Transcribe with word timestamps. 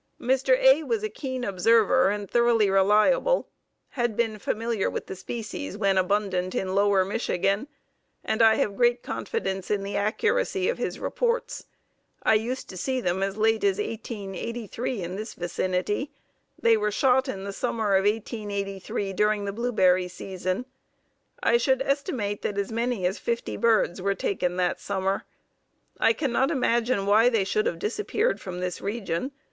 Mr. 0.19 0.57
A. 0.57 0.81
was 0.81 1.03
a 1.03 1.09
keen 1.09 1.43
observer 1.43 2.09
and 2.09 2.27
thoroughly 2.27 2.71
reliable; 2.71 3.47
had 3.89 4.17
been 4.17 4.39
familiar 4.39 4.89
with 4.89 5.05
the 5.05 5.15
species 5.15 5.77
when 5.77 5.95
abundant 5.95 6.55
in 6.55 6.73
lower 6.73 7.05
Michigan, 7.05 7.67
and 8.25 8.41
I 8.41 8.55
have 8.55 8.75
great 8.75 9.03
confidence 9.03 9.69
in 9.69 9.83
the 9.83 9.95
accuracy 9.95 10.67
of 10.69 10.79
his 10.79 10.97
reports. 10.97 11.67
I 12.23 12.33
used 12.33 12.67
to 12.69 12.77
see 12.77 12.99
them 12.99 13.21
as 13.21 13.37
late 13.37 13.63
as 13.63 13.77
1883 13.77 15.03
in 15.03 15.17
this 15.17 15.35
vicinity. 15.35 16.09
They 16.59 16.75
were 16.75 16.89
shot 16.89 17.27
in 17.27 17.43
the 17.43 17.53
summer 17.53 17.95
of 17.95 18.05
1883 18.05 19.13
during 19.13 19.45
the 19.45 19.53
blueberry 19.53 20.07
season. 20.07 20.65
I 21.43 21.57
should 21.57 21.83
estimate 21.83 22.41
that 22.41 22.57
as 22.57 22.71
many 22.71 23.05
as 23.05 23.19
fifty 23.19 23.55
birds 23.55 24.01
were 24.01 24.15
taken 24.15 24.57
that 24.57 24.79
summer. 24.79 25.25
I 25.99 26.13
cannot 26.13 26.49
imagine 26.49 27.05
why 27.05 27.29
they 27.29 27.43
should 27.43 27.67
have 27.67 27.77
disappeared 27.77 28.41
from 28.41 28.61
this 28.61 28.81
region. 28.81 29.31